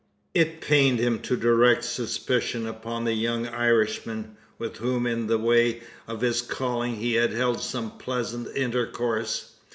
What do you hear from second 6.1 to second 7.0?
his calling